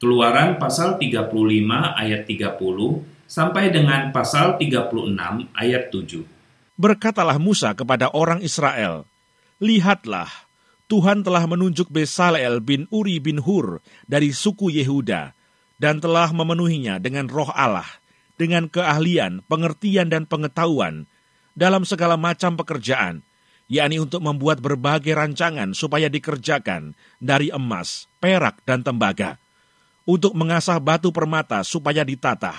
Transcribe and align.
Keluaran 0.00 0.56
pasal 0.56 0.96
35 0.96 1.28
ayat 1.92 2.24
30 2.24 2.56
sampai 3.28 3.68
dengan 3.68 4.08
pasal 4.16 4.56
36 4.56 4.96
ayat 5.52 5.92
7. 5.92 6.24
Berkatalah 6.80 7.36
Musa 7.36 7.76
kepada 7.76 8.08
orang 8.16 8.40
Israel, 8.40 9.04
Lihatlah, 9.60 10.48
Tuhan 10.88 11.20
telah 11.20 11.44
menunjuk 11.44 11.92
Besaleel 11.92 12.64
bin 12.64 12.88
Uri 12.88 13.20
bin 13.20 13.44
Hur 13.44 13.84
dari 14.08 14.32
suku 14.32 14.72
Yehuda, 14.72 15.36
dan 15.76 16.00
telah 16.00 16.32
memenuhinya 16.32 16.96
dengan 16.96 17.28
roh 17.28 17.52
Allah, 17.52 18.00
dengan 18.40 18.72
keahlian, 18.72 19.44
pengertian, 19.52 20.08
dan 20.08 20.24
pengetahuan 20.24 21.12
dalam 21.52 21.84
segala 21.84 22.16
macam 22.16 22.56
pekerjaan, 22.56 23.20
yakni 23.68 24.00
untuk 24.00 24.24
membuat 24.24 24.64
berbagai 24.64 25.12
rancangan 25.12 25.76
supaya 25.76 26.08
dikerjakan 26.08 26.96
dari 27.20 27.52
emas, 27.52 28.08
perak, 28.16 28.64
dan 28.64 28.80
tembaga 28.80 29.36
untuk 30.08 30.32
mengasah 30.36 30.80
batu 30.80 31.12
permata 31.12 31.64
supaya 31.64 32.04
ditata, 32.04 32.52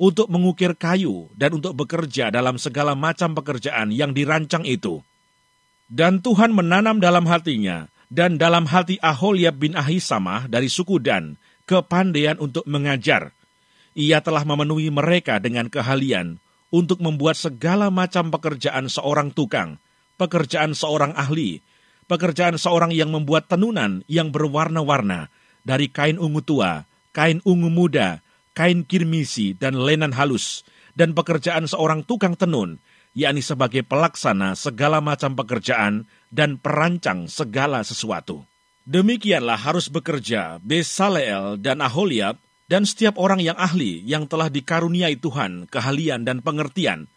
untuk 0.00 0.32
mengukir 0.32 0.72
kayu, 0.72 1.28
dan 1.36 1.56
untuk 1.56 1.76
bekerja 1.76 2.32
dalam 2.32 2.56
segala 2.56 2.96
macam 2.96 3.36
pekerjaan 3.36 3.92
yang 3.92 4.16
dirancang 4.16 4.64
itu. 4.64 5.04
Dan 5.90 6.22
Tuhan 6.22 6.54
menanam 6.54 7.02
dalam 7.02 7.26
hatinya, 7.26 7.90
dan 8.10 8.40
dalam 8.40 8.66
hati 8.66 8.96
Aholiab 9.02 9.60
bin 9.60 9.78
Ahisamah 9.78 10.50
dari 10.50 10.66
suku 10.66 10.98
Dan, 10.98 11.38
kepandaian 11.68 12.38
untuk 12.42 12.66
mengajar. 12.66 13.30
Ia 13.94 14.22
telah 14.22 14.42
memenuhi 14.42 14.90
mereka 14.90 15.38
dengan 15.38 15.70
keahlian 15.70 16.38
untuk 16.70 17.02
membuat 17.02 17.38
segala 17.38 17.90
macam 17.90 18.30
pekerjaan 18.30 18.86
seorang 18.86 19.34
tukang, 19.34 19.78
pekerjaan 20.18 20.74
seorang 20.74 21.14
ahli, 21.18 21.62
pekerjaan 22.06 22.58
seorang 22.58 22.90
yang 22.94 23.10
membuat 23.14 23.46
tenunan 23.50 24.02
yang 24.10 24.30
berwarna-warna, 24.30 25.30
dari 25.62 25.88
kain 25.92 26.16
ungu 26.16 26.40
tua, 26.44 26.84
kain 27.12 27.42
ungu 27.44 27.68
muda, 27.68 28.20
kain 28.56 28.84
kirmisi, 28.86 29.56
dan 29.56 29.76
lenan 29.76 30.12
halus, 30.14 30.66
dan 30.94 31.14
pekerjaan 31.14 31.66
seorang 31.70 32.04
tukang 32.04 32.34
tenun, 32.34 32.82
yakni 33.14 33.42
sebagai 33.42 33.82
pelaksana 33.82 34.54
segala 34.54 35.02
macam 35.02 35.34
pekerjaan 35.34 36.06
dan 36.30 36.56
perancang 36.60 37.26
segala 37.26 37.82
sesuatu. 37.82 38.46
Demikianlah 38.86 39.60
harus 39.60 39.86
bekerja 39.92 40.58
Besaleel 40.64 41.60
dan 41.60 41.84
Aholiab 41.84 42.40
dan 42.70 42.86
setiap 42.86 43.18
orang 43.18 43.42
yang 43.42 43.58
ahli 43.58 44.02
yang 44.06 44.30
telah 44.30 44.46
dikaruniai 44.46 45.18
Tuhan 45.18 45.66
keahlian 45.66 46.22
dan 46.22 46.38
pengertian, 46.38 47.10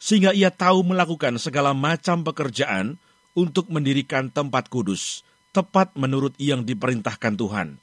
sehingga 0.00 0.32
ia 0.32 0.48
tahu 0.48 0.84
melakukan 0.84 1.36
segala 1.36 1.76
macam 1.76 2.24
pekerjaan 2.24 2.96
untuk 3.36 3.68
mendirikan 3.68 4.32
tempat 4.32 4.68
kudus, 4.72 5.26
tepat 5.54 5.94
menurut 5.94 6.34
yang 6.42 6.66
diperintahkan 6.66 7.38
Tuhan. 7.38 7.78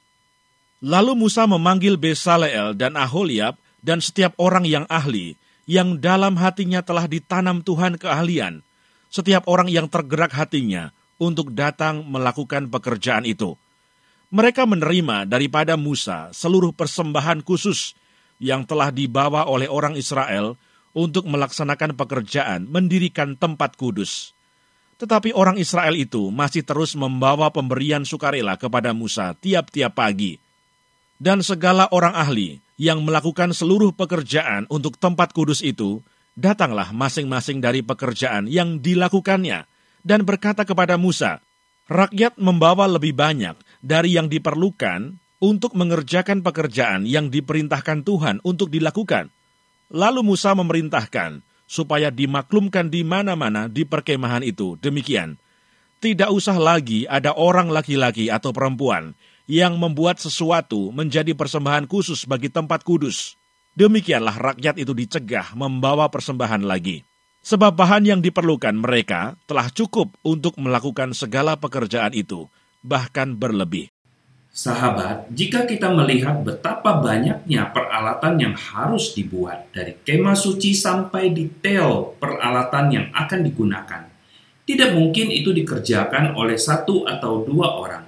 Lalu 0.84 1.16
Musa 1.16 1.48
memanggil 1.48 1.96
Besaleel 1.96 2.76
dan 2.76 3.00
Aholiab 3.00 3.56
dan 3.80 4.04
setiap 4.04 4.36
orang 4.36 4.68
yang 4.68 4.84
ahli, 4.92 5.40
yang 5.64 5.96
dalam 5.96 6.36
hatinya 6.36 6.84
telah 6.84 7.08
ditanam 7.08 7.64
Tuhan 7.64 7.96
keahlian, 7.96 8.60
setiap 9.08 9.48
orang 9.48 9.72
yang 9.72 9.88
tergerak 9.88 10.36
hatinya 10.36 10.92
untuk 11.16 11.54
datang 11.56 12.04
melakukan 12.04 12.68
pekerjaan 12.68 13.24
itu. 13.24 13.56
Mereka 14.32 14.64
menerima 14.64 15.28
daripada 15.28 15.78
Musa 15.78 16.32
seluruh 16.32 16.72
persembahan 16.72 17.44
khusus 17.44 17.94
yang 18.42 18.66
telah 18.66 18.90
dibawa 18.90 19.46
oleh 19.46 19.70
orang 19.70 19.94
Israel 19.94 20.58
untuk 20.92 21.28
melaksanakan 21.28 21.94
pekerjaan 21.94 22.66
mendirikan 22.66 23.38
tempat 23.38 23.78
kudus. 23.78 24.34
Tetapi 25.02 25.34
orang 25.34 25.58
Israel 25.58 25.98
itu 25.98 26.30
masih 26.30 26.62
terus 26.62 26.94
membawa 26.94 27.50
pemberian 27.50 28.06
sukarela 28.06 28.54
kepada 28.54 28.94
Musa 28.94 29.34
tiap-tiap 29.34 29.98
pagi 29.98 30.38
dan 31.22 31.38
segala 31.38 31.86
orang 31.94 32.18
ahli 32.18 32.58
yang 32.82 33.06
melakukan 33.06 33.54
seluruh 33.54 33.94
pekerjaan 33.94 34.66
untuk 34.66 34.98
tempat 34.98 35.30
kudus 35.30 35.62
itu, 35.62 36.02
datanglah 36.34 36.90
masing-masing 36.90 37.62
dari 37.62 37.78
pekerjaan 37.86 38.50
yang 38.50 38.82
dilakukannya, 38.82 39.62
dan 40.02 40.26
berkata 40.26 40.66
kepada 40.66 40.98
Musa, 40.98 41.38
Rakyat 41.86 42.42
membawa 42.42 42.90
lebih 42.90 43.14
banyak 43.14 43.54
dari 43.78 44.18
yang 44.18 44.26
diperlukan 44.26 45.14
untuk 45.38 45.78
mengerjakan 45.78 46.42
pekerjaan 46.42 47.06
yang 47.06 47.30
diperintahkan 47.30 48.02
Tuhan 48.02 48.42
untuk 48.42 48.70
dilakukan. 48.70 49.30
Lalu 49.94 50.26
Musa 50.26 50.54
memerintahkan 50.58 51.42
supaya 51.72 52.12
dimaklumkan 52.12 52.92
di 52.92 53.00
mana-mana 53.00 53.64
di 53.64 53.88
perkemahan 53.88 54.44
itu 54.44 54.76
demikian. 54.76 55.40
Tidak 56.04 56.28
usah 56.28 56.60
lagi 56.60 57.08
ada 57.08 57.32
orang 57.32 57.72
laki-laki 57.72 58.28
atau 58.28 58.52
perempuan 58.52 59.16
yang 59.48 59.80
membuat 59.80 60.20
sesuatu 60.20 60.92
menjadi 60.92 61.32
persembahan 61.32 61.88
khusus 61.88 62.28
bagi 62.28 62.52
tempat 62.52 62.84
kudus. 62.84 63.40
Demikianlah 63.72 64.36
rakyat 64.36 64.76
itu 64.76 64.92
dicegah 64.92 65.56
membawa 65.56 66.12
persembahan 66.12 66.60
lagi. 66.68 67.00
Sebab 67.42 67.72
bahan 67.74 68.04
yang 68.04 68.20
diperlukan 68.20 68.76
mereka 68.76 69.34
telah 69.48 69.72
cukup 69.72 70.12
untuk 70.22 70.60
melakukan 70.60 71.16
segala 71.16 71.56
pekerjaan 71.56 72.12
itu, 72.12 72.46
bahkan 72.84 73.34
berlebih. 73.34 73.90
Sahabat, 74.52 75.32
jika 75.32 75.64
kita 75.64 75.88
melihat 75.88 76.44
betapa 76.44 77.00
banyaknya 77.00 77.72
peralatan 77.72 78.36
yang 78.36 78.52
harus 78.52 79.16
dibuat 79.16 79.72
dari 79.72 79.96
kemah 79.96 80.36
suci 80.36 80.76
sampai 80.76 81.32
detail 81.32 82.12
peralatan 82.20 82.92
yang 82.92 83.06
akan 83.16 83.48
digunakan, 83.48 84.04
tidak 84.68 84.92
mungkin 84.92 85.32
itu 85.32 85.56
dikerjakan 85.56 86.36
oleh 86.36 86.60
satu 86.60 87.08
atau 87.08 87.48
dua 87.48 87.80
orang. 87.80 88.04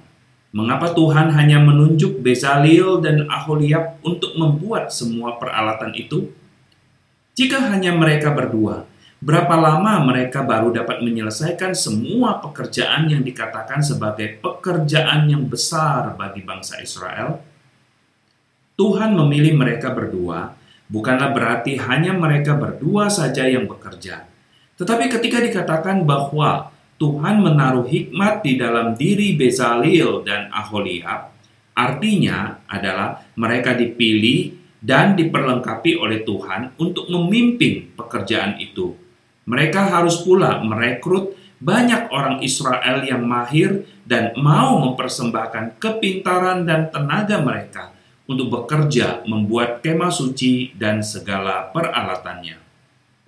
Mengapa 0.53 0.93
Tuhan 0.93 1.33
hanya 1.33 1.57
menunjuk 1.65 2.21
Bezalil 2.21 3.01
dan 3.01 3.25
Aholiab 3.25 3.97
untuk 4.05 4.37
membuat 4.37 4.93
semua 4.93 5.41
peralatan 5.41 5.97
itu? 5.97 6.29
Jika 7.33 7.73
hanya 7.73 7.89
mereka 7.97 8.29
berdua, 8.29 8.85
berapa 9.25 9.57
lama 9.57 10.05
mereka 10.05 10.45
baru 10.45 10.69
dapat 10.69 11.01
menyelesaikan 11.01 11.73
semua 11.73 12.37
pekerjaan 12.45 13.09
yang 13.09 13.25
dikatakan 13.25 13.81
sebagai 13.81 14.37
pekerjaan 14.37 15.25
yang 15.25 15.49
besar 15.49 16.13
bagi 16.13 16.45
bangsa 16.45 16.77
Israel? 16.77 17.41
Tuhan 18.77 19.17
memilih 19.17 19.57
mereka 19.57 19.89
berdua 19.89 20.53
bukanlah 20.85 21.33
berarti 21.33 21.81
hanya 21.81 22.13
mereka 22.13 22.53
berdua 22.53 23.09
saja 23.09 23.49
yang 23.49 23.65
bekerja. 23.65 24.29
Tetapi 24.77 25.09
ketika 25.09 25.41
dikatakan 25.41 26.05
bahwa 26.05 26.69
Tuhan 27.01 27.41
menaruh 27.41 27.87
hikmat 27.89 28.45
di 28.45 28.61
dalam 28.61 28.93
diri 28.93 29.33
Bezalel 29.33 30.21
dan 30.21 30.53
Aholiab, 30.53 31.33
artinya 31.73 32.61
adalah 32.69 33.25
mereka 33.33 33.73
dipilih 33.73 34.53
dan 34.85 35.17
diperlengkapi 35.17 35.97
oleh 35.97 36.21
Tuhan 36.21 36.77
untuk 36.77 37.09
memimpin 37.09 37.95
pekerjaan 37.97 38.61
itu. 38.61 39.04
Mereka 39.45 39.93
harus 39.93 40.21
pula 40.25 40.61
merekrut 40.61 41.37
banyak 41.61 42.11
orang 42.11 42.41
Israel 42.41 43.05
yang 43.05 43.25
mahir 43.25 43.85
dan 44.05 44.33
mau 44.37 44.77
mempersembahkan 44.81 45.81
kepintaran 45.81 46.65
dan 46.65 46.93
tenaga 46.93 47.41
mereka 47.41 47.93
untuk 48.25 48.49
bekerja 48.49 49.25
membuat 49.25 49.85
kemah 49.85 50.11
suci 50.11 50.73
dan 50.77 51.05
segala 51.05 51.69
peralatannya. 51.69 52.57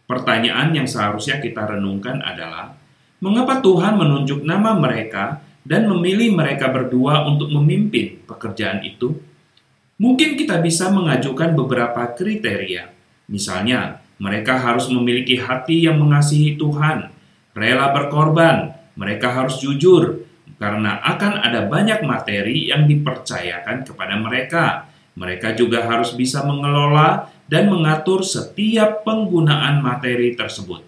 Pertanyaan 0.09 0.73
yang 0.73 0.87
seharusnya 0.89 1.37
kita 1.37 1.69
renungkan 1.69 2.23
adalah, 2.25 2.77
Mengapa 3.17 3.65
Tuhan 3.65 3.97
menunjuk 3.97 4.45
nama 4.45 4.77
mereka 4.77 5.41
dan 5.65 5.89
memilih 5.89 6.37
mereka 6.37 6.69
berdua 6.69 7.25
untuk 7.25 7.49
memimpin 7.49 8.21
pekerjaan 8.29 8.85
itu? 8.85 9.17
Mungkin 9.97 10.37
kita 10.37 10.61
bisa 10.61 10.93
mengajukan 10.93 11.57
beberapa 11.57 12.13
kriteria. 12.13 12.93
Misalnya, 13.25 14.05
mereka 14.17 14.57
harus 14.57 14.89
memiliki 14.89 15.37
hati 15.37 15.85
yang 15.85 16.01
mengasihi 16.01 16.57
Tuhan, 16.57 17.13
rela 17.53 17.93
berkorban, 17.93 18.73
mereka 18.97 19.29
harus 19.29 19.61
jujur, 19.61 20.25
karena 20.57 20.97
akan 21.05 21.45
ada 21.45 21.69
banyak 21.69 22.01
materi 22.01 22.73
yang 22.73 22.89
dipercayakan 22.89 23.85
kepada 23.85 24.17
mereka. 24.17 24.65
Mereka 25.17 25.57
juga 25.57 25.85
harus 25.85 26.13
bisa 26.13 26.45
mengelola 26.45 27.29
dan 27.49 27.69
mengatur 27.69 28.21
setiap 28.21 29.01
penggunaan 29.01 29.81
materi 29.81 30.37
tersebut. 30.37 30.81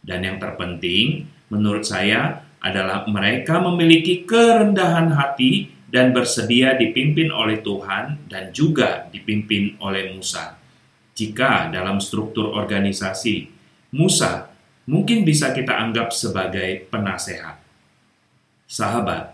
Dan 0.00 0.24
yang 0.24 0.36
terpenting, 0.40 1.28
menurut 1.52 1.84
saya 1.84 2.44
adalah 2.60 3.04
mereka 3.08 3.60
memiliki 3.60 4.24
kerendahan 4.24 5.12
hati 5.12 5.72
dan 5.92 6.12
bersedia 6.12 6.76
dipimpin 6.76 7.32
oleh 7.32 7.60
Tuhan 7.60 8.28
dan 8.28 8.52
juga 8.52 9.08
dipimpin 9.12 9.76
oleh 9.80 10.12
Musa. 10.12 10.56
Jika 11.16 11.72
dalam 11.72 11.96
struktur 11.96 12.52
organisasi, 12.52 13.48
Musa 13.96 14.52
mungkin 14.84 15.24
bisa 15.24 15.56
kita 15.56 15.72
anggap 15.72 16.12
sebagai 16.12 16.84
penasehat. 16.92 17.56
Sahabat, 18.68 19.32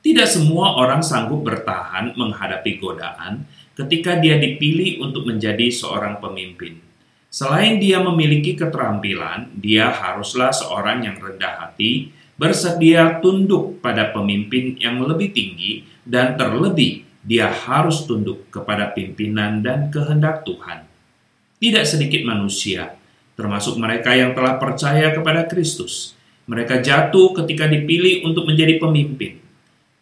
tidak 0.00 0.24
semua 0.24 0.80
orang 0.80 1.04
sanggup 1.04 1.44
bertahan 1.44 2.16
menghadapi 2.16 2.80
godaan 2.80 3.44
ketika 3.76 4.16
dia 4.16 4.40
dipilih 4.40 5.04
untuk 5.04 5.28
menjadi 5.28 5.68
seorang 5.68 6.16
pemimpin. 6.16 6.80
Selain 7.28 7.76
dia 7.76 8.00
memiliki 8.00 8.56
keterampilan, 8.56 9.52
dia 9.52 9.92
haruslah 9.92 10.48
seorang 10.48 11.04
yang 11.04 11.20
rendah 11.20 11.60
hati, 11.60 12.08
bersedia 12.40 13.20
tunduk 13.20 13.84
pada 13.84 14.16
pemimpin 14.16 14.80
yang 14.80 15.04
lebih 15.04 15.36
tinggi, 15.36 15.84
dan 16.08 16.40
terlebih 16.40 17.04
dia 17.20 17.52
harus 17.52 18.08
tunduk 18.08 18.48
kepada 18.48 18.96
pimpinan 18.96 19.60
dan 19.60 19.92
kehendak 19.92 20.48
Tuhan. 20.48 20.87
Tidak 21.58 21.82
sedikit 21.82 22.22
manusia, 22.22 22.94
termasuk 23.34 23.82
mereka 23.82 24.14
yang 24.14 24.30
telah 24.30 24.62
percaya 24.62 25.10
kepada 25.10 25.46
Kristus, 25.50 26.14
mereka 26.46 26.78
jatuh 26.78 27.34
ketika 27.34 27.66
dipilih 27.66 28.22
untuk 28.22 28.46
menjadi 28.46 28.78
pemimpin. 28.78 29.42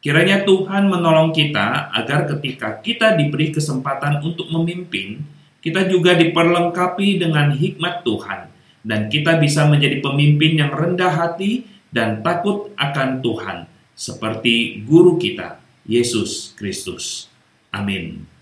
Kiranya 0.04 0.44
Tuhan 0.44 0.92
menolong 0.92 1.32
kita 1.32 1.90
agar 1.96 2.28
ketika 2.36 2.76
kita 2.84 3.16
diberi 3.16 3.50
kesempatan 3.50 4.20
untuk 4.20 4.52
memimpin, 4.52 5.24
kita 5.64 5.88
juga 5.88 6.14
diperlengkapi 6.14 7.24
dengan 7.24 7.50
hikmat 7.56 8.04
Tuhan, 8.04 8.52
dan 8.86 9.08
kita 9.08 9.40
bisa 9.40 9.66
menjadi 9.66 9.98
pemimpin 9.98 10.60
yang 10.60 10.70
rendah 10.70 11.10
hati 11.10 11.66
dan 11.88 12.20
takut 12.20 12.70
akan 12.78 13.24
Tuhan, 13.24 13.66
seperti 13.96 14.84
guru 14.84 15.16
kita, 15.16 15.58
Yesus 15.88 16.54
Kristus. 16.54 17.32
Amin. 17.72 18.35